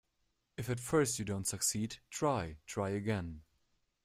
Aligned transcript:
If 0.57 0.67
at 0.71 0.79
first 0.79 1.19
you 1.19 1.25
don't 1.25 1.45
succeed, 1.45 1.97
try, 2.09 2.57
try 2.65 2.89
again. 2.89 3.43